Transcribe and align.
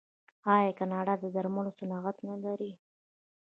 آیا 0.53 0.71
کاناډا 0.79 1.13
د 1.19 1.25
درملو 1.35 1.71
صنعت 1.79 2.17
نلري؟ 2.27 2.71